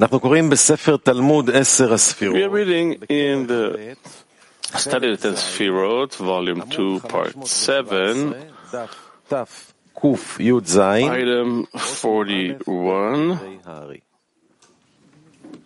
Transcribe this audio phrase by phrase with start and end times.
[0.00, 0.06] We
[2.44, 3.96] are reading in the
[4.76, 8.34] Study of the Sfirot, Volume 2, Part 7,
[9.28, 13.38] תקי"ז, item 41,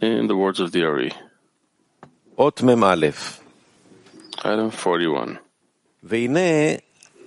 [0.01, 1.11] in the words of the Ari.
[2.39, 2.95] אות מ"א.
[4.39, 5.37] Item 41.
[6.03, 6.41] והנה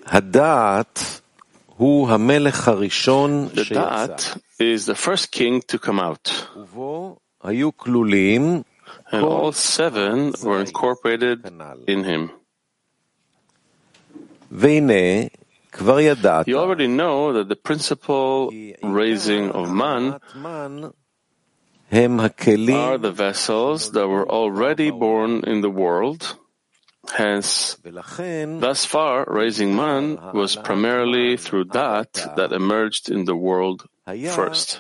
[0.06, 1.19] הדעת הוא המלך הראשון
[3.55, 6.29] The Da'at is the first king to come out.
[9.11, 11.39] And all seven were incorporated
[11.89, 12.31] in him.
[16.47, 18.51] You already know that the principal
[18.83, 20.19] raising of man
[22.77, 26.37] are the vessels that were already born in the world.
[27.09, 27.77] Hence,
[28.61, 33.87] thus far, raising man was primarily through that that emerged in the world
[34.35, 34.79] first.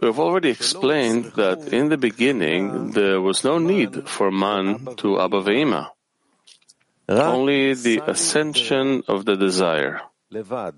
[0.00, 5.42] We've already explained that in the beginning there was no need for man to Abba
[5.42, 5.90] Ve'ima,
[7.08, 10.00] only the ascension of the desire.
[10.31, 10.73] לבד.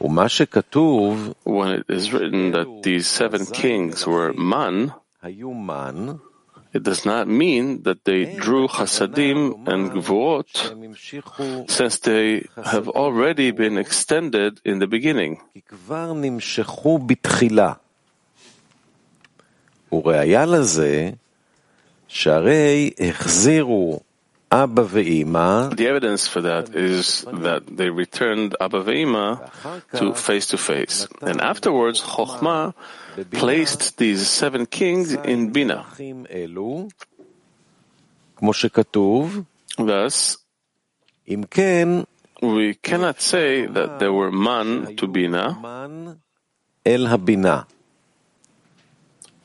[0.00, 4.90] ומה שכתוב, When it is written that these seven kings were man,
[5.22, 6.14] היו מן,
[6.72, 12.88] it does not mean that they drew chasadim and gvuot, שהם המשיכו, since they have
[12.88, 15.36] already been extended in the beginning.
[15.52, 17.72] כי כבר נמשכו בתחילה.
[19.92, 21.10] וראיה לזה,
[22.08, 24.03] שהרי החזירו אבא ואימא
[24.55, 29.51] the evidence for that is that they returned Abba Ve'ima
[29.97, 31.07] to face to face.
[31.21, 32.73] And afterwards, Chochmah
[33.31, 35.85] placed these seven kings in Bina.
[39.77, 40.37] Thus,
[42.41, 46.17] we cannot say that there were man to Bina,
[46.85, 47.65] Habina,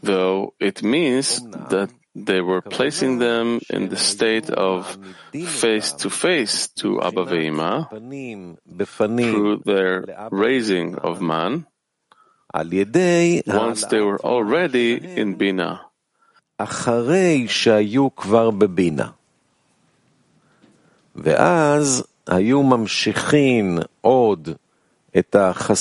[0.02, 1.40] though it means
[1.70, 4.98] that they were placing them in the state of
[5.32, 7.86] face to face to Abba Ve'ima
[9.30, 11.66] through their raising of man
[12.52, 15.82] once they were already in Bina.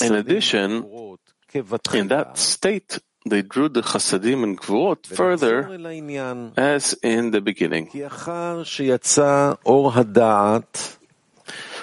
[0.02, 1.18] In addition,
[1.94, 5.70] in that state they drew the chasadim and gvurot further
[6.58, 7.90] as in the beginning.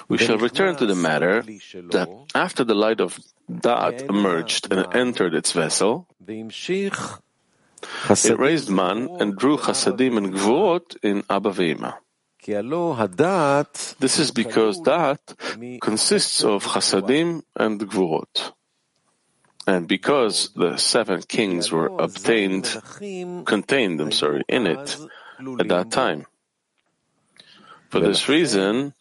[0.09, 3.19] We shall return to the matter that after the light of
[3.51, 11.23] Da'at emerged and entered its vessel, it raised man and drew chasadim and gvurot in
[11.29, 11.51] Abba
[13.99, 18.53] This is because Da'at consists of chasadim and gvurot.
[19.66, 24.96] And because the seven kings were obtained, מלכים contained, I'm sorry, in it
[25.60, 26.26] at that time.
[27.90, 28.94] For this reason,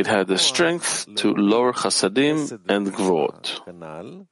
[0.00, 3.60] it had the strength to lower Chasadim and Gvuot.
[3.66, 4.26] כנ"ל.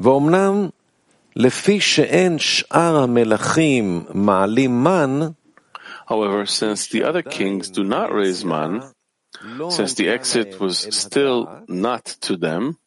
[0.00, 0.68] ואומנם
[1.36, 5.32] לפי שאין שאר המלכים מעלים מן,
[6.08, 8.82] However, since the other kings do not raise man,
[9.70, 12.78] since the exit was still not to them,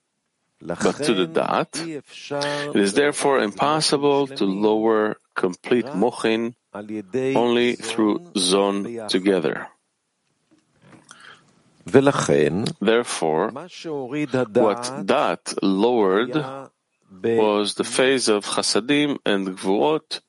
[0.61, 9.09] but to the Da'at, it is therefore impossible to lower complete Mochin only through Zon
[9.09, 9.69] together.
[11.87, 16.35] Therefore, what Da'at lowered
[17.23, 20.21] was the phase of Chasadim and gvurot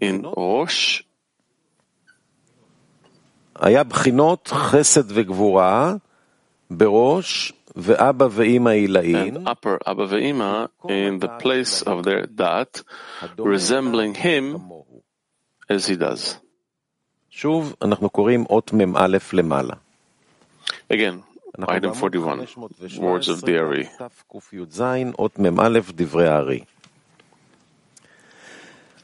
[0.00, 1.02] in Rosh.
[3.60, 5.94] היה בחינות חסד וגבורה
[6.70, 12.82] בראש and upper Abba Ve'ima in the place of their Da'at,
[13.38, 14.60] resembling him
[15.68, 16.36] as he does.
[20.90, 21.22] Again,
[21.66, 22.46] item 41,
[22.98, 23.88] words of the Ari.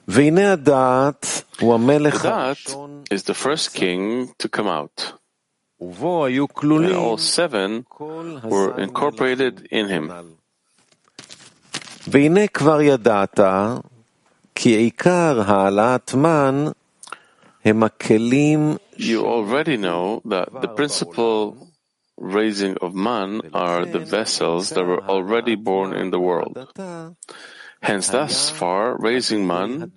[0.06, 0.30] The
[2.20, 5.14] Da'at is the first king to come out
[5.80, 7.86] and all seven
[8.44, 10.10] were incorporated in him.
[18.96, 21.68] You already know that the principal
[22.16, 26.58] raising of man are the vessels that were already born in the world.
[27.80, 29.92] Hence, thus far, raising man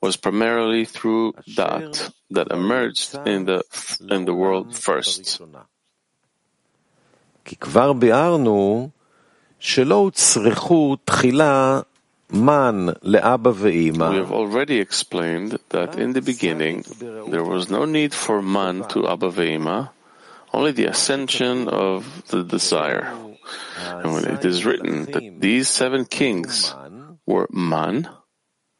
[0.00, 3.64] was primarily through that that emerged in the
[4.10, 5.40] in the world first.
[14.10, 16.84] We have already explained that in the beginning
[17.28, 19.90] there was no need for man to Abba Ve'ima,
[20.52, 23.12] only the ascension of the desire.
[24.02, 26.74] And when it is written that these seven kings
[27.26, 28.08] were man,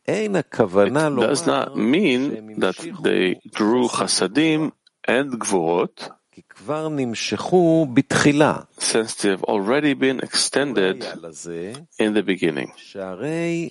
[0.05, 4.73] it does not mean that they drew chasadim
[5.07, 6.11] and gvorot,
[8.79, 11.05] since they have already been extended
[11.99, 12.73] in the beginning.
[12.95, 13.71] The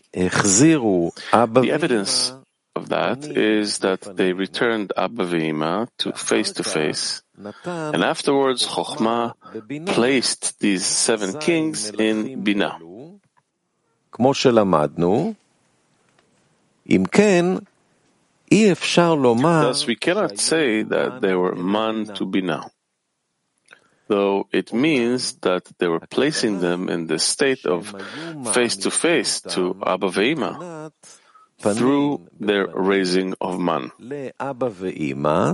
[1.71, 2.33] evidence
[2.75, 9.33] of that is that they returned Abba Vima to face to face, and afterwards Chokhmah
[9.87, 12.90] placed these seven kings in Binah.
[14.12, 15.34] כמו שלמדנו,
[16.90, 17.44] אם כן,
[18.52, 22.70] אי אפשר לומר Thus, we cannot say that they were man to Binah,
[24.08, 27.94] though it means that they were placing them in the state of
[28.54, 30.90] face to face to Abba Ve'ima
[31.60, 33.90] through their raising of man.
[33.98, 35.50] לאבא ואימא,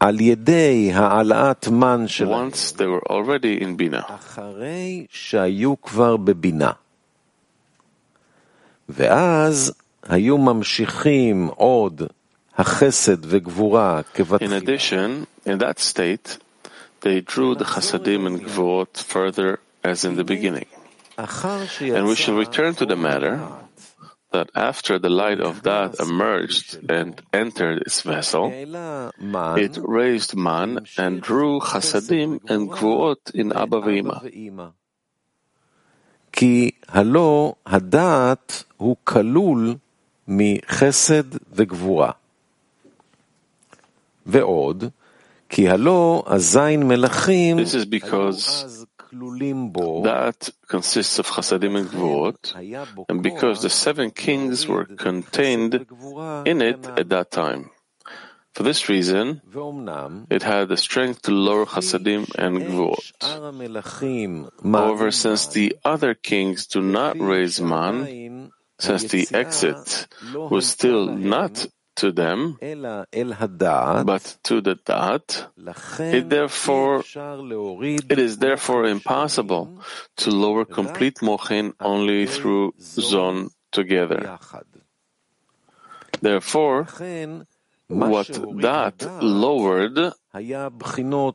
[0.00, 4.06] על ידי העלאת מן שלהם, Once they were already in Binah.
[8.89, 12.01] ואז היו ממשיכים עוד
[12.57, 14.57] החסד וגבורה כבתחילה.
[14.57, 16.37] In addition, in that state,
[17.01, 20.65] they drew the chasadim and gvorot further as in the beginning.
[21.17, 23.41] And we shall return to the matter
[24.31, 31.21] that after the light of Da'at emerged and entered its vessel, it raised man and
[31.21, 34.73] drew chasadim and gvuot in Abba Veima.
[36.31, 39.75] כי הלא הדעת הוא כלול
[40.27, 41.23] מחסד
[41.53, 42.11] וגבורה.
[44.25, 44.83] ועוד,
[45.49, 47.57] כי הלא הזין מלכים,
[49.11, 52.53] Da'at consists of Chasadim and Gvurot,
[53.09, 55.73] and because the seven kings were contained
[56.45, 57.71] in it at that time.
[58.53, 59.41] For this reason,
[60.29, 63.13] it had the strength to lower Chasadim and Gvot.
[64.63, 71.67] However, since the other kings do not raise Man, since the exit was still not
[71.97, 75.47] to them, but to the Da'at,
[76.13, 77.03] it therefore,
[78.09, 79.81] it is therefore impossible
[80.17, 84.39] to lower complete Mochin only through Zon together.
[86.21, 86.87] Therefore,
[87.89, 90.13] what Da'at lowered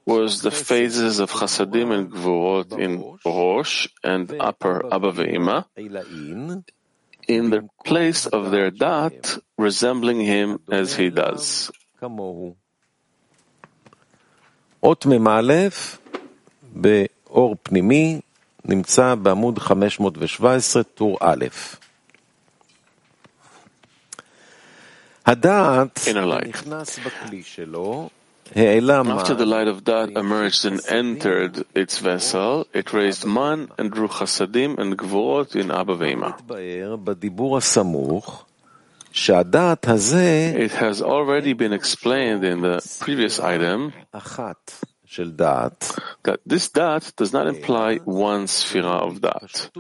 [0.07, 5.65] was the phases of Chasadim and Gvurot in Rosh and Upper Abba
[7.27, 11.73] in the place of their Da'at, resembling him as he does.
[16.77, 18.21] באור פנימי
[18.65, 21.45] נמצא בעמוד 517, טור א'.
[26.07, 26.55] inner light.
[28.55, 34.07] After the light of Da'at emerged and entered its vessel, it raised man and drew
[34.09, 36.35] chasadim and gvorot in Abba Veima.
[40.57, 43.93] It has already been explained in the previous item
[45.17, 49.71] that this Da'at does not imply one Sefira of Da'at.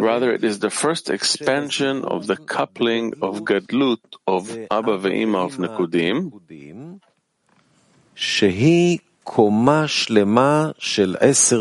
[0.00, 5.56] Rather, it is the first expansion of the coupling of gadlut of Abba ve'ima of
[5.58, 6.32] Nekudim,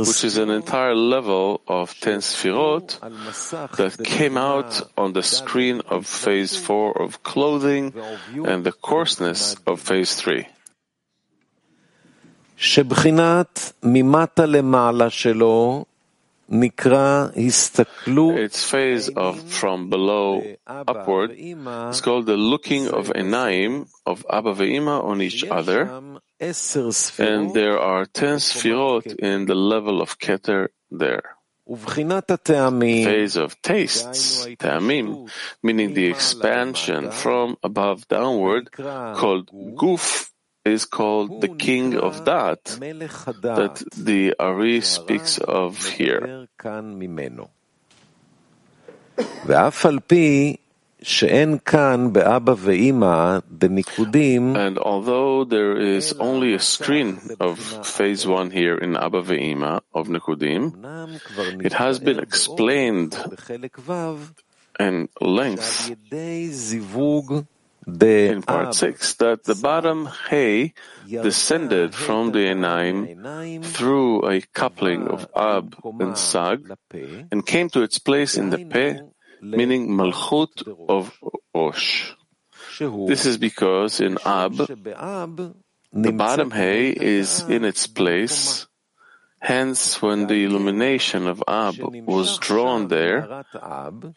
[0.07, 2.99] which is an entire level of 10 sfirot
[3.77, 7.93] that came out on the screen of phase 4 of clothing
[8.45, 10.47] and the coarseness of phase 3
[18.35, 25.01] its phase of from below upward is called the looking of Enaim, of Abba Ve'ima
[25.03, 25.89] on each other.
[26.41, 31.37] And there are ten sfirot in the level of Keter there.
[33.05, 35.29] Phase of tastes, Ta'amim,
[35.61, 39.47] meaning the expansion from above downward, called
[39.77, 40.29] guf
[40.65, 42.79] is called the king of Da'at
[43.41, 46.47] that the Ari speaks of here.
[54.55, 60.07] And although there is only a screen of phase one here in Abba Ve'ima of
[60.09, 60.75] Nikudim,
[61.63, 63.15] it has been explained
[64.77, 65.91] in length
[68.01, 70.73] in part 6 that the bottom hay
[71.07, 76.69] descended from the Enaim through a coupling of Ab and Sag
[77.31, 78.99] and came to its place in the Peh,
[79.41, 81.17] meaning Malchut of
[81.53, 82.13] Rosh.
[82.79, 88.67] This is because in Ab, the bottom hay is in its place.
[89.41, 93.45] Hence, when the illumination of Ab was drawn there,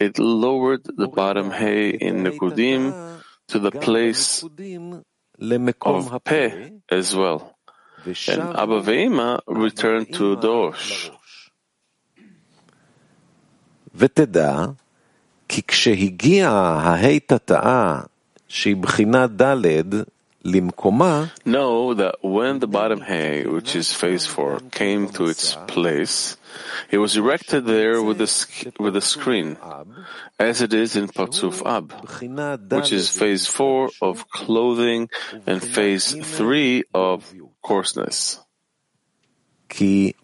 [0.01, 3.22] it lowered the bottom hay in Nekudim
[3.52, 4.46] to the place
[5.40, 7.42] למקום of הפה, Peh as well.
[8.08, 11.10] ושב And Abba Ve'ima returned to the Rosh.
[13.96, 14.66] ותדע,
[15.50, 18.02] כי כשהגיעה ההי תתאה,
[18.48, 20.04] שהיא בחינת ד' למקומה,
[20.45, 26.37] Know that when the bottom hay, which is phase four, came to its place,
[26.91, 29.57] it was erected there with a, with a screen,
[30.41, 31.93] as it is in Partzuf Ab,
[32.73, 35.09] which is phase four of clothing
[35.47, 37.33] and phase three of
[37.63, 38.41] coarseness.
[39.71, 40.17] It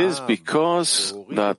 [0.00, 1.58] is because that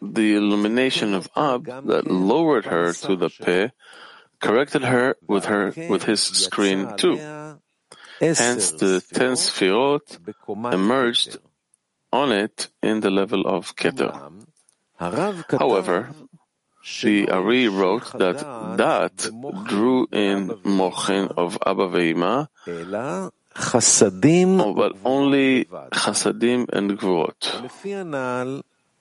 [0.00, 3.68] the illumination of Ab that lowered her to the Peh
[4.40, 7.16] corrected her with her with his screen too.
[8.20, 10.18] Hence, the ten sefirot
[10.72, 11.38] emerged
[12.12, 14.12] on it in the level of Keter.
[14.98, 16.10] However,
[17.02, 18.36] the Ari wrote that
[18.78, 22.48] Da'at drew in Mochin of Abba Veima,
[24.74, 27.42] but only Chasadim and Gvurot.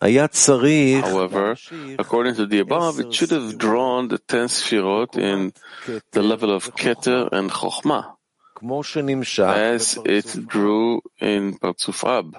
[0.01, 1.55] However,
[1.97, 5.53] according to the above, it should have drawn the ten sefirot in
[6.11, 8.15] the level of Keter and Chokhmah,
[9.47, 12.35] as it drew in Partzuf Ab.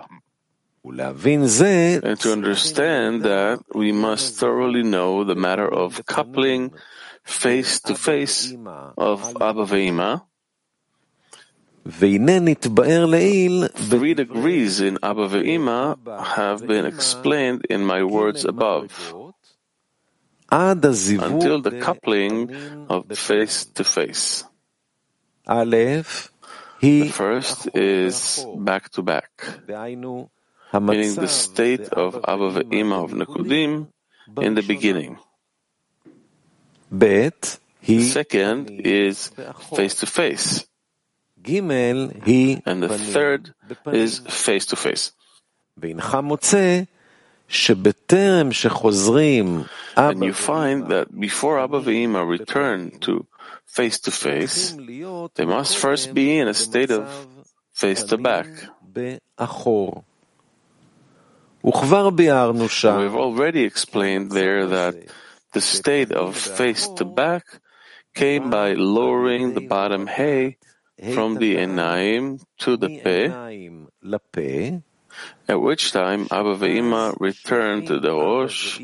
[0.85, 6.73] And to understand that, we must thoroughly know the matter of coupling
[7.25, 8.53] face to face
[8.97, 10.23] of Abba Ve'ima,
[11.89, 12.19] Three
[14.15, 18.91] degrees in Abba Ve'ima have been explained in my words above
[20.51, 24.43] until the coupling of face to face.
[25.47, 29.31] The first is back to back,
[29.69, 33.87] meaning the state of Abba Ve'ima of Nekudim
[34.43, 35.19] in the beginning.
[36.91, 37.31] The
[38.11, 39.31] second is
[39.77, 40.67] face to face.
[42.67, 43.55] And the third
[43.93, 45.13] is face to face.
[49.97, 53.27] And you find that before Abba Ve'ima return to
[53.65, 54.75] face to face,
[55.35, 57.07] they must first be in a state of
[57.73, 58.47] face to back.
[62.99, 64.95] We've already explained there that
[65.53, 67.61] the state of face to back
[68.15, 70.57] came by lowering the bottom hay
[71.13, 73.29] from the enaim to the pe,
[75.49, 78.81] at which time Abba Ve'ima returned to the Rosh,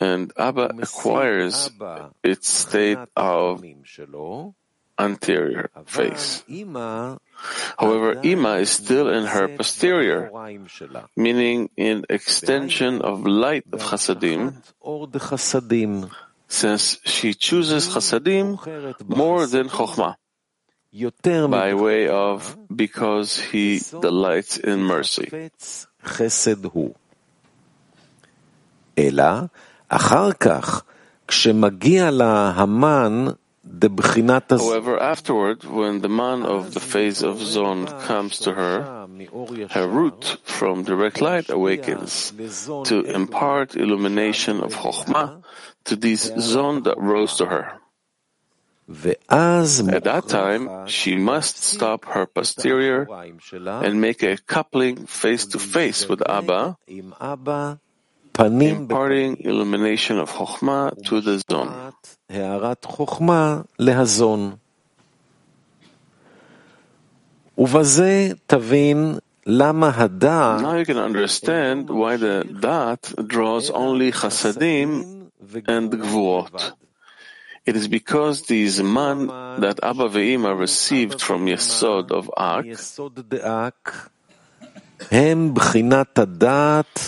[0.00, 1.70] and Abba acquires
[2.22, 3.64] its state of
[4.98, 6.44] anterior face.
[7.78, 10.30] However, Ima is still in her posterior,
[11.16, 14.60] meaning in extension of light of Chasadim,
[16.48, 18.58] since she chooses Chasadim
[19.08, 20.16] more than Chokhmah
[20.92, 25.50] by way of because he delights in mercy.
[34.60, 39.06] However, afterward, when the man of the phase of Zon comes to her,
[39.70, 42.32] her root from direct light awakens
[42.84, 45.42] to impart illumination of Chokhmah
[45.84, 47.81] to this Zon that rose to her.
[48.92, 53.08] At that time, she must stop her posterior
[53.64, 56.76] and make a coupling face to face with Abba,
[58.38, 61.92] imparting illumination of Chokhmah to the Zon.
[70.62, 75.30] Now you can understand why the Da'at draws only chassadim
[75.66, 76.72] and gvuot.
[77.64, 79.28] It is because these man
[79.60, 82.66] that Abba Ve'ima received from Yesod of Ak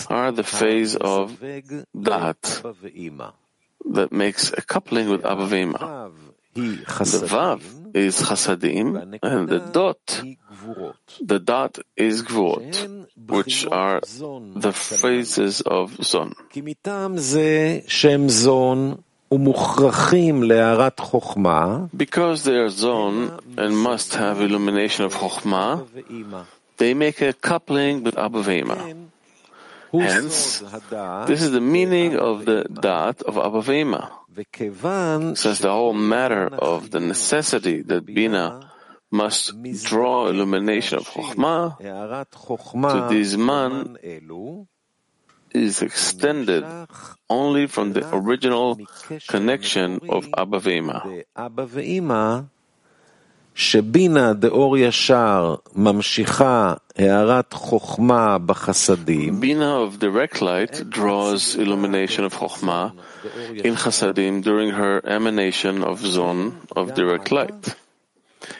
[0.09, 1.39] are the phase of
[1.93, 2.43] Daat
[3.85, 6.11] that makes a coupling with Abba Ve'ima.
[6.55, 6.61] The
[7.27, 10.23] Vav is Chasadim and the Dot,
[11.21, 16.33] the Dot is Gvot, which are the phases of Zon.
[21.95, 25.87] Because they are Zon and must have illumination of Chokhmah,
[26.77, 29.07] they make a coupling with Abba Ve'ima.
[29.93, 30.59] Hence,
[31.27, 34.09] this is the meaning of the Da'at of Abba Ve'ima.
[35.37, 38.71] Since the whole matter of the necessity that Bina
[39.09, 43.97] must draw illumination of Chokhmah to this man
[45.54, 51.06] is extended נמשך only from the original מקשר connection of מקורי Abba Ve'ima.
[51.36, 52.40] באבא ואימא,
[53.54, 62.92] שבינה דאור ישר ממשיכה הערת חוכמה בחסדים, Bina of direct light draws illumination of Chokhmah
[63.64, 67.74] in Chasadim during her emanation of Zon of direct light.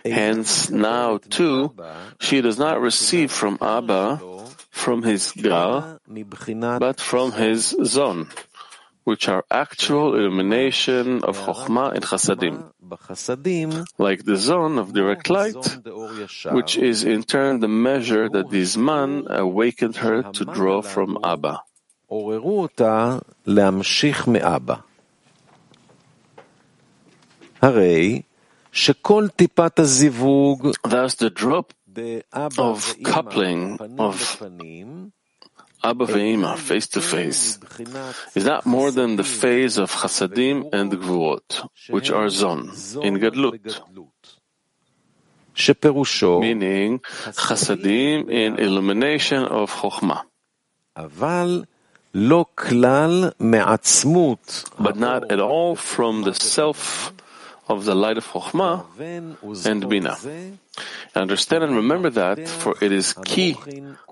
[0.04, 1.72] Hence, now too,
[2.20, 4.20] she does not receive from Abba,
[4.75, 5.99] from his gar,
[6.85, 8.27] but from his zon,
[9.05, 12.55] which are actual illumination of Chokhmah and Chasadim,
[13.97, 15.63] like the Zon of direct light,
[16.51, 21.63] which is in turn the measure that this man awakened her to draw from Abba.
[30.83, 31.73] Thus, the drop
[32.57, 34.41] of coupling of
[35.83, 37.59] Abba Ve'ima, face to face.
[38.33, 42.71] Is not more than the phase of Chasadim and Gvuot, which are Zon,
[43.03, 43.59] in Gadlut?
[46.41, 50.23] Meaning Chasadim in illumination of Chokhmah.
[54.79, 57.13] But not at all from the self
[57.67, 58.85] of the light of Chokhmah
[59.65, 60.17] and Bina.
[61.15, 63.57] Understand and remember that, for it is key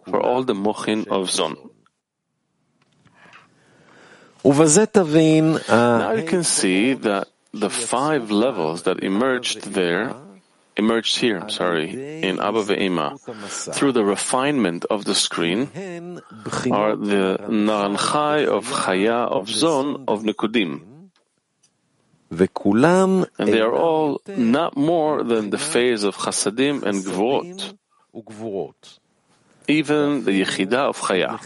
[0.10, 1.58] for all the mochin of Zon.
[4.44, 10.14] Now you can see that the five levels that emerged there,
[10.76, 13.20] emerged here, sorry, in Abba Ve'ima,
[13.74, 15.70] through the refinement of the screen,
[16.72, 20.93] are the Naranchai of Chaya of Zon of Nikudim.
[23.40, 29.00] And they are all not more than the phase of Chasadim and Gvorot,
[29.68, 31.40] even the Yechida of Chaya.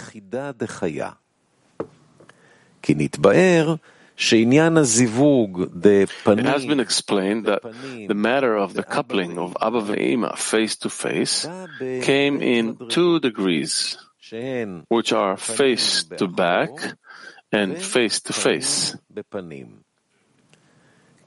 [6.39, 10.89] It has been explained that the matter of the coupling of Abba Ve'ima face to
[10.89, 11.45] face
[12.01, 13.97] came in two degrees,
[14.89, 16.71] which are face to back
[17.51, 18.95] and face to face.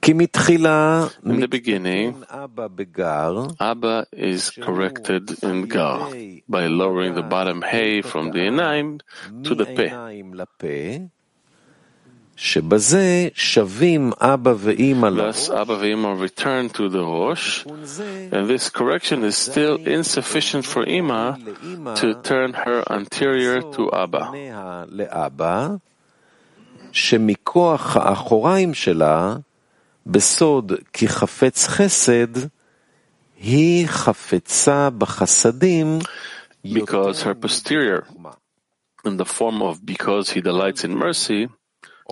[0.02, 6.10] כי מתחילה In the beginning, מתקן אבא בגר, Abba is corrected in Gar
[6.48, 9.00] by lowering the bottom hay from the Enaim
[9.44, 9.90] to the Peh.
[9.90, 10.98] מעיניים לפה,
[12.36, 18.48] שבזה שווים אבא ואימא Thus, לראש, Abba Ve'ima return to the Rosh, תיקון זה and
[18.48, 21.36] this correction is still insufficient for Ima
[21.96, 24.24] to turn her anterior to Abba.
[24.30, 25.68] פניה לאבא,
[26.92, 29.36] שמכוח האחוריים שלה,
[30.06, 32.38] בסוד כי חפץ חסד,
[33.36, 35.98] היא חפצה בחסדים
[36.66, 38.30] Because her posterior, חוכמה.
[39.04, 41.48] in the form of because he delights in mercy,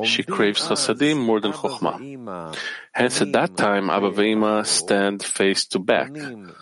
[0.03, 2.57] she craves chasadim more than chokhmah.
[2.92, 6.11] Hence, at that time, Abba Ve'ima stand face to back,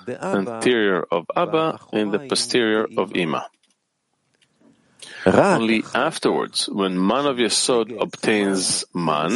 [0.08, 3.46] anterior of Abba and the posterior of Ima.
[5.26, 9.32] רק Only afterwards, when man of Yesod obtains man,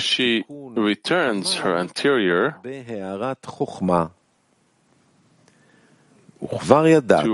[0.00, 2.82] she returns her anterior to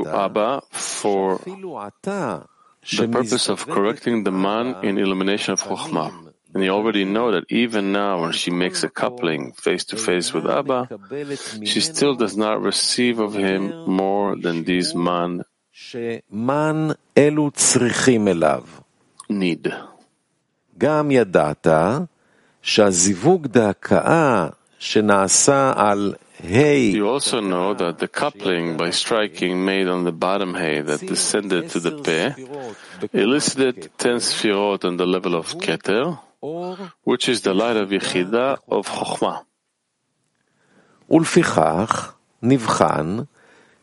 [0.06, 6.32] Abba for the purpose of correcting the man in illumination of Chokhmah.
[6.54, 10.32] And you already know that even now, when she makes a coupling face to face
[10.32, 10.88] with Abba,
[11.64, 15.42] she still does not receive of him more than these man
[15.93, 18.63] שמן אלו צריכים אליו.
[19.31, 19.67] need.
[20.77, 21.67] גם ידעת
[22.61, 24.47] שהזיווג דהכאה
[24.79, 30.53] שנעשה על ה' You also know that the coupling by striking made on the bottom
[30.55, 32.29] hay that descended to the peh
[33.13, 38.57] elicited ten sfirot on the level of Keter, אור, which is the light of Yechidah
[38.71, 39.43] of Chokhmah.
[41.11, 43.32] ולפיכך נבחן שטיפת הזיווג שהגיעה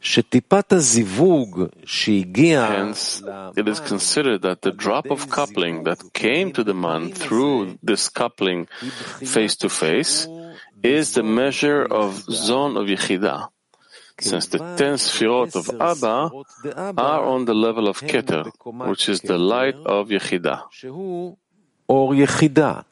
[0.03, 0.33] Hence,
[3.55, 8.09] it is considered that the drop of coupling that came to the man through this
[8.09, 10.27] coupling face to face
[10.81, 13.49] is the measure of Zon of Yechidah,
[14.19, 16.31] since the ten sfirot of Abba
[16.97, 18.51] are on the level of Keter,
[18.89, 20.63] which is the light of Yechidah.
[21.87, 22.85] Or Yechidah.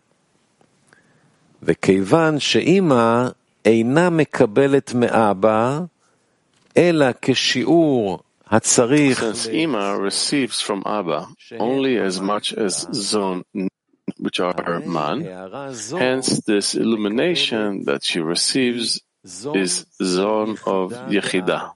[1.63, 3.29] וכיוון שאימא
[3.65, 5.85] אינה מקבלת מאבא,
[6.75, 7.36] since
[9.47, 11.27] Ima receives from Abba
[11.60, 13.43] only as much as Zon,
[14.17, 15.23] which are man,
[15.97, 21.73] hence this illumination that she receives is Zon of Yechida,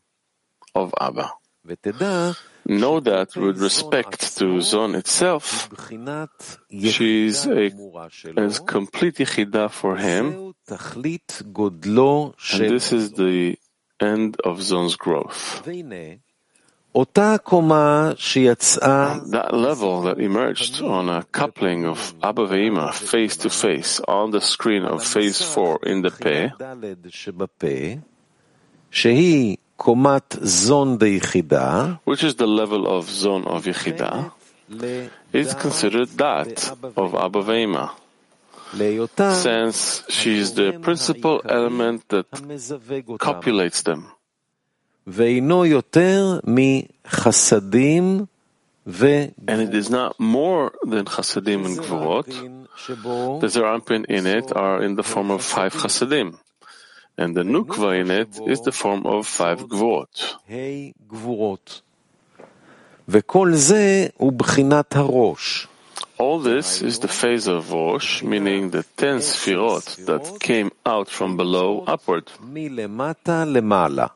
[0.74, 1.32] of Abba.
[2.66, 5.70] Know that with respect to Zon itself,
[6.72, 7.66] she is a,
[8.38, 10.54] a complete Yechida for him,
[12.54, 13.58] and this is the
[14.04, 15.64] end of Zon's growth.
[15.66, 16.20] That
[19.52, 24.84] level that emerged on a coupling of Abba Ve'ima face to face on the screen
[24.84, 26.50] of phase 4 in the Pe,
[32.04, 34.32] which is the level of Zon of Yechida,
[35.34, 37.90] is considered that of Abba Ve'ima
[38.76, 42.28] since she is the principal element that
[43.20, 44.08] copulates them.
[48.86, 52.28] And it is not more than chasadim and gvorot.
[53.42, 56.38] The Zeir Anpin in it are in the form of five chasadim.
[57.18, 60.36] And the nukva in it is the form of five gvorot.
[63.08, 65.68] וכל זה הוא בחינת הראש.
[66.23, 71.37] All this is the phase of Rosh, meaning the ten Sfirot that came out from
[71.37, 72.31] below upward.
[72.41, 74.07] מלמטה למעלה.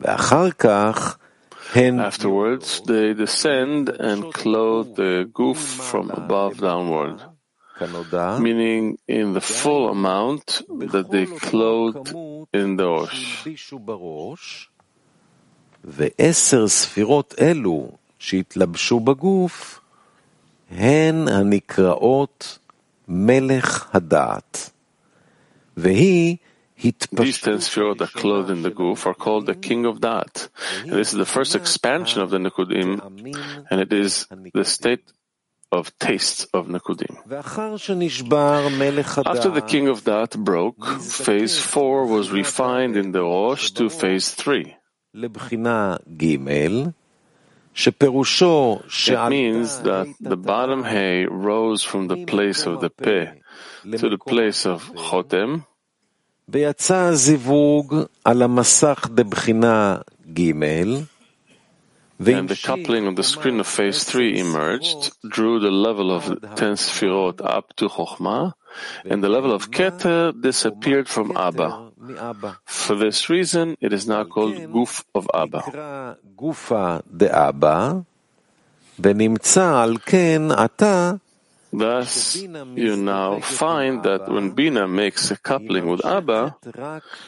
[0.00, 1.18] ואחר כך
[1.74, 7.20] הן Afterwards, they descend and clothe the goof from above downward,
[7.78, 12.14] כנודע, meaning in the full amount that they clothed
[12.54, 13.44] in the Rosh.
[13.44, 14.68] הלבישו בראש,
[15.84, 19.80] ועשר ספירות אלו שהתלבשו בגוף,
[20.71, 22.59] הן הנקראות
[23.07, 24.69] מלך הדעת,
[25.77, 26.37] והיא
[27.11, 30.49] these ten spheres that clothed in the goof are called the king of Da'at.
[30.83, 33.01] And this is the first expansion of the Nikudim,
[33.71, 35.11] and it is the state
[35.71, 37.15] of tastes of Nikudim.
[39.25, 44.29] After the king of Da'at broke, phase four was refined in the Rosh to phase
[44.29, 44.75] three.
[47.77, 53.29] It means that the bottom hay rose from the place of the pe
[53.97, 55.63] to the place of chotem.
[62.19, 66.23] And the coupling of the screen of phase 3 emerged, drew the level of
[66.55, 66.77] 10
[67.45, 68.53] up to Chokhmah,
[69.05, 71.86] and the level of Keter disappeared from Abba.
[72.65, 76.17] For this reason, it is now called Guf of Abba.
[76.37, 78.05] Gufa de Abba.
[81.73, 86.55] Thus, you now find that when Bina makes a coupling with Abba,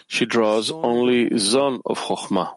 [0.08, 2.56] she draws only Zon of Chokhmah.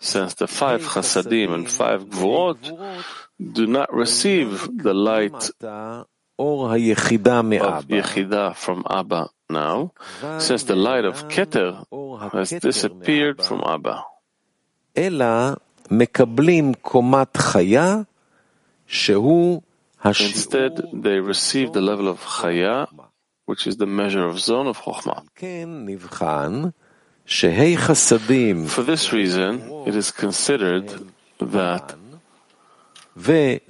[0.00, 3.02] Since the five Chasadim and five Gvorot
[3.40, 5.50] do not receive the light
[6.38, 6.78] of
[7.88, 9.92] Yechida from Abba, now,
[10.38, 11.84] since the light of Keter
[12.32, 14.04] has disappeared from Abba.
[20.04, 22.86] Instead, they receive the level of Chaya,
[23.46, 25.22] which is the measure of Zon of Chokhmah.
[28.68, 30.88] For this reason, it is considered
[31.40, 31.94] that
[33.18, 33.62] Five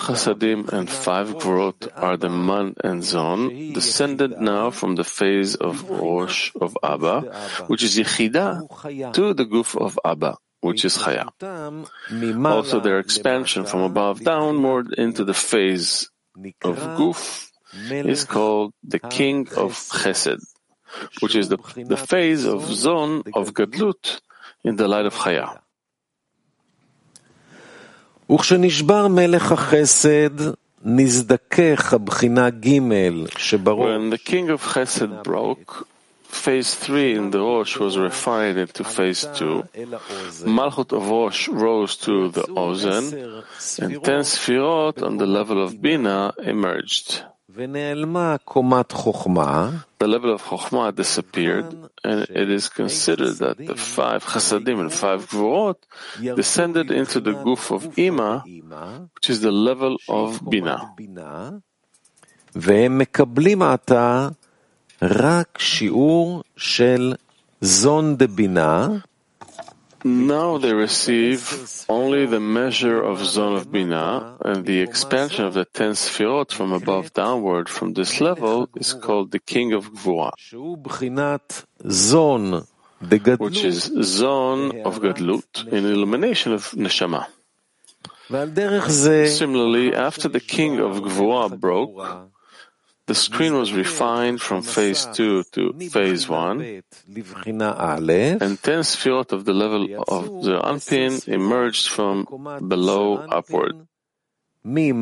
[0.00, 5.88] chasadim and five growth are the man and zon, descended now from the phase of
[5.88, 7.20] Rosh of Abba,
[7.68, 11.28] which is Yechida, to the goof of Abba, which is Chaya.
[12.46, 16.10] Also their expansion from above downward into the phase
[16.62, 17.52] of goof
[17.88, 20.42] is called the king of Chesed,
[21.20, 24.20] which is the, the phase of zon of Gadlut
[24.64, 25.60] in the light of Chaya.
[28.31, 30.29] וכשנשבר מלך החסד,
[30.83, 32.79] נזדכך הבחינה ג'
[33.37, 35.87] שבראש, When the king of Chesed broke,
[36.29, 39.61] phase 3 in the Rosh was refined into phase 2.
[39.75, 43.13] אל האוזן, Malchut of Rosh rose to the Ozen,
[43.57, 47.23] עשר and ten ספירות, Sfirot on the level of Bina emerged.
[47.53, 49.71] ונעלמה קומת חוכמה,
[50.03, 55.29] the level of Chokhmah disappeared, and it is considered that the five Chasadim and five
[55.29, 55.79] Gvorot
[56.35, 58.43] descended into the goof of Ima,
[59.15, 60.77] which is the level of Bina.
[60.95, 61.49] בינה,
[62.55, 64.29] והם מקבלים עתה
[65.01, 67.13] רק שיעור של
[67.61, 68.87] זון דבינה,
[70.04, 75.64] now they receive only the measure of Zon of Bina, and the expansion of the
[75.64, 80.32] ten sfirot from above downward from this level is called the king of Gvura
[83.38, 87.26] which is Zon of Gadlut in illumination of Neshama.
[88.30, 92.32] Similarly, after the king of Gvura broke,
[93.06, 96.82] the screen was refined from phase 2 to phase 1,
[98.40, 102.24] and 10 field of the level of the unpin emerged from
[102.66, 103.86] below upward.
[104.64, 104.94] This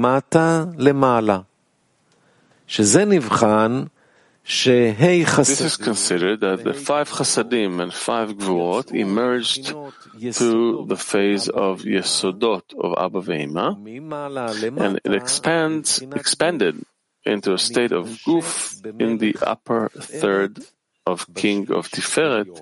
[5.60, 9.72] is considered that the five chassadim and five gvuot emerged
[10.32, 13.76] through the phase of yesodot of Abba Veima,
[14.80, 16.84] and it expands, expanded
[17.24, 20.58] into a state of goof in the upper third
[21.06, 22.60] of King of Tiferet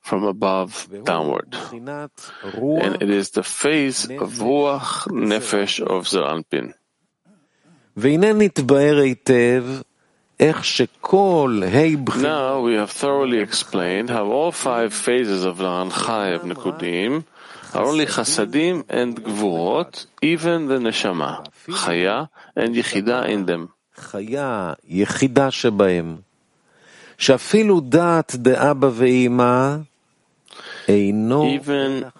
[0.00, 1.56] from above downward.
[1.72, 6.74] And it is the phase of Ruach Nefesh of Zeir Anpin.
[12.22, 17.24] Now we have thoroughly explained how all five phases of Naranchai of Nekudim
[17.74, 23.72] are only Chasadim and Gvurot, even the Neshama, Chaya, and Yechida in them.
[23.96, 26.16] חיה יחידה שבהם,
[27.18, 29.76] שאפילו דעת דאבא ואימא
[30.88, 32.12] Even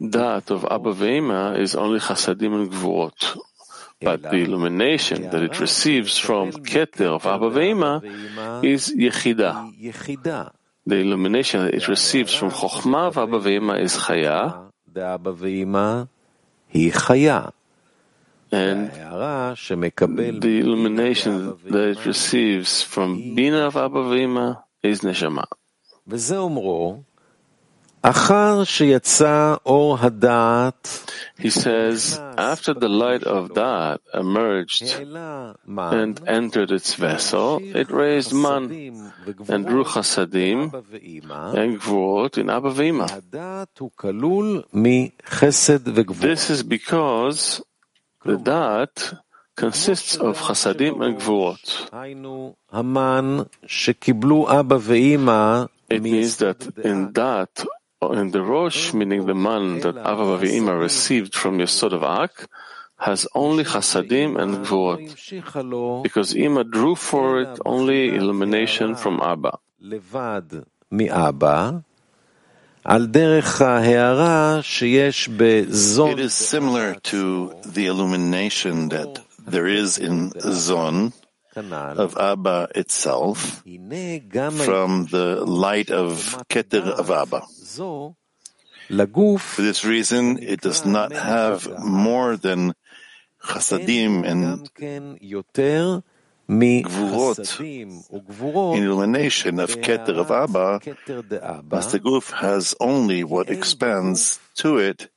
[0.00, 3.38] Da'at of Abba Veima is only chasadim and gvurot.
[4.00, 9.72] But the illumination that it receives from Keter of Abba Veima is Yechida.
[10.86, 14.68] The illumination that it receives from Chokhmah of Abba Veima is Chaya.
[18.50, 25.44] And the illumination Da'at it receives from Bina of Abba Vima is Neshama.
[31.38, 34.96] He says, after the light of that emerged
[35.66, 39.12] and entered its vessel, it raised man
[39.48, 43.08] and drew chasadim and gvurot in Abba Vima.
[46.20, 47.60] This is because
[48.24, 49.18] the Da'at
[49.56, 51.88] consists of chasadim and gvurot.
[55.90, 57.66] It means that in Da'at,
[58.12, 62.46] in the Rosh, meaning the man that Abba Ve'ima received from Yesod of Ak,
[62.98, 69.58] has only chasadim and gvurot, because Ima drew for it only illumination from Abba.
[76.12, 81.12] It is similar to the illumination that there is in Zon
[81.56, 83.62] of Abba itself
[84.64, 87.42] from the light of Keter of Abba.
[89.38, 92.74] For this reason, it does not have more than
[93.42, 94.68] chasadim and
[96.48, 100.80] Gvurot, in illumination of Keter of Abba,
[101.76, 105.10] as the goof has only what expands to it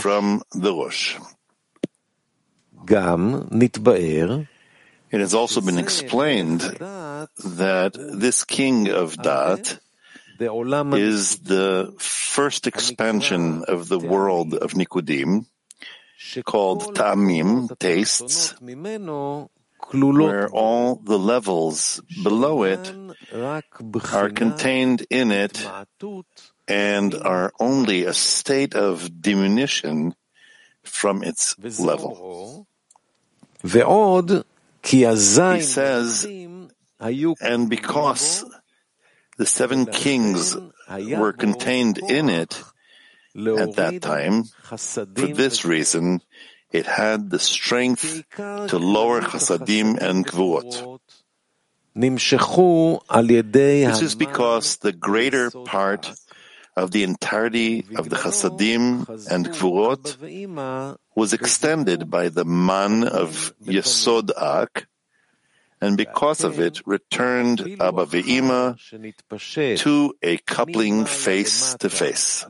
[0.00, 1.16] from the Rosh.
[5.10, 9.78] It has also been explained that this king of Da'at
[10.98, 15.46] is the first expansion of the world of Nikudim,
[16.44, 18.54] called Ta'amim, tastes,
[19.92, 22.94] where all the levels below it
[24.12, 25.68] are contained in it
[26.68, 30.14] and are only a state of diminution
[30.84, 32.66] from its level.
[34.84, 35.04] He
[35.60, 36.26] says,
[37.40, 38.44] and because
[39.36, 40.56] the seven kings
[40.88, 42.62] were contained in it
[43.34, 46.22] at that time, for this reason,
[46.70, 50.98] it had the strength to lower Chasadim and Gvuot.
[51.94, 56.10] This is because the greater part
[56.74, 64.30] of the entirety of the Chasadim and Gvuot was extended by the man of Yesod
[64.34, 64.86] Ak,
[65.82, 68.78] and because of it returned Abba Ve'ima
[69.78, 72.46] to a coupling face to face.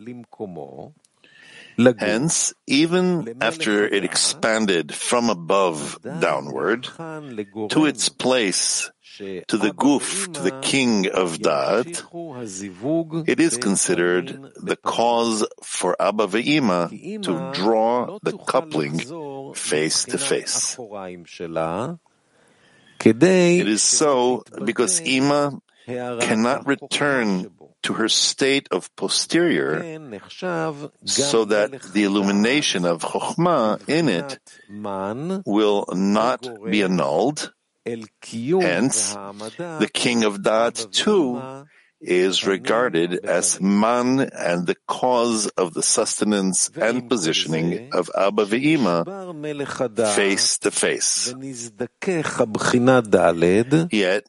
[1.77, 10.41] Hence, even after it expanded from above downward to its place, to the guf, to
[10.41, 16.89] the king of Da'at, it is considered the cause for Abba Ve'ima
[17.23, 18.99] to draw the coupling
[19.55, 20.79] face to face.
[23.05, 25.61] It is so because Ima
[26.21, 27.51] cannot return
[27.83, 29.83] to her state of posterior
[31.05, 34.39] so that the illumination of Chokhmah in it
[35.47, 37.53] will not be annulled.
[37.85, 41.67] Hence, the king of Da'at too
[42.01, 49.05] is regarded as man and the cause of the sustenance and positioning of Abba Ve'ima
[50.15, 51.35] face to face.
[53.91, 54.27] Yet,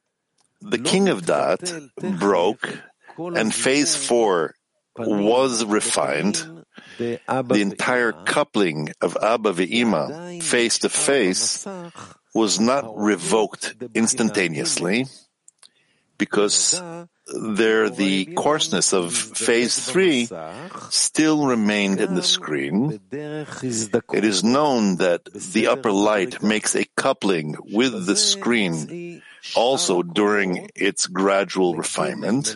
[0.62, 1.90] the king of Da'at
[2.20, 2.80] broke
[3.18, 4.56] and phase four
[4.98, 6.66] was refined,
[6.98, 7.20] the
[7.62, 11.66] entire coupling of Abba Ve'ima face to face
[12.34, 15.06] was not revoked instantaneously
[16.18, 16.82] because
[17.28, 20.30] there the coarseness of phase three
[20.90, 23.00] still remained in the screen.
[23.12, 29.22] It is known that the upper light makes a coupling with the screen
[29.56, 32.56] also during its gradual refinement.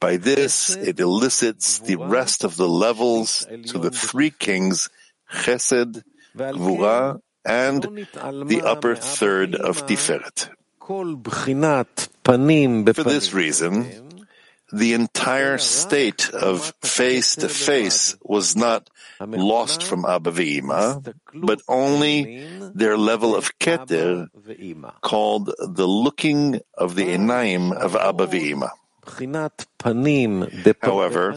[0.00, 4.88] By this, it elicits the rest of the levels to the three kings,
[5.30, 6.02] Chesed,
[6.36, 10.50] Gvura, and the upper third of Tiferet.
[12.94, 14.07] For this reason,
[14.72, 22.46] the entire state of face to face was not lost from Abba Ve'ima, but only
[22.74, 24.28] their level of keter,
[25.00, 28.70] called the looking of the enaim of Abba Ve'ima.
[30.82, 31.36] However,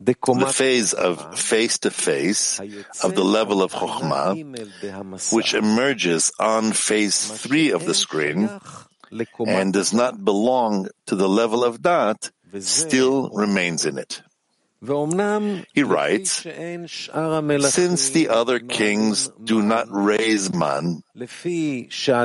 [0.00, 0.14] the
[0.52, 2.60] phase of face to face
[3.02, 8.48] of the level of Chokhmah, which emerges on phase three of the screen
[9.46, 14.22] and does not belong to the level of Da'at, still remains in it.
[14.80, 21.02] He writes, since the other kings do not raise man,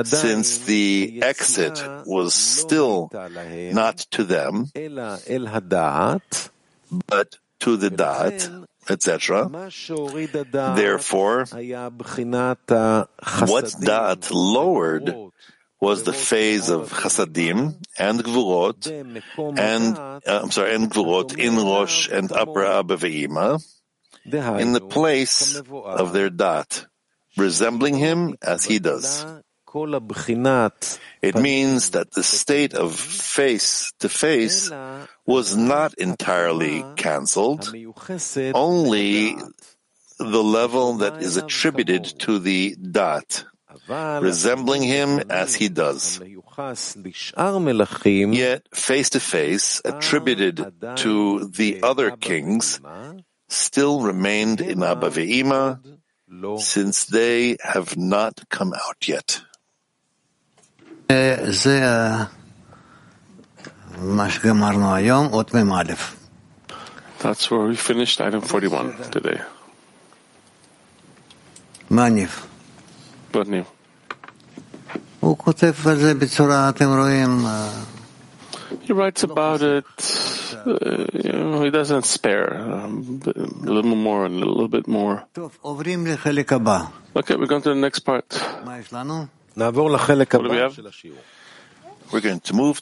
[0.04, 4.66] since the exit was still not to them,
[7.06, 9.50] but to the Da'at, etc.
[10.76, 11.48] Therefore, what
[13.82, 15.16] Da'at lowered
[15.80, 18.86] was the phase of Chasadim and Gvurot,
[19.58, 22.64] and uh, I'm sorry, and Gvurot in Rosh and Upper
[24.58, 26.86] in the place of their Da'at,
[27.36, 29.26] resembling him as he does.
[31.20, 34.70] It means that the state of face to face
[35.26, 37.74] was not entirely cancelled,
[38.54, 39.36] only
[40.18, 43.44] the level that is attributed to the Da'at,
[43.88, 46.20] resembling him as he does.
[48.32, 52.80] Yet, face to face, attributed to the other kings,
[53.48, 55.80] still remained in Abba Ve'ima,
[56.58, 59.40] since they have not come out yet.
[67.20, 69.40] That's where we finished item 41 today.
[71.90, 72.46] Maniv.
[73.33, 73.65] What new?
[78.81, 79.85] He writes about it.
[80.65, 82.57] Uh, you know, he doesn't spare.
[82.57, 85.23] Um, a little more and a little bit more.
[85.37, 88.33] Okay, we're going to the next part.
[89.57, 91.19] נעבור לחלק הבא של השיעור.
[92.11, 92.81] We're going to move